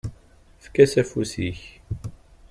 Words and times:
Efk-as 0.59 0.93
afus-ik. 1.01 1.61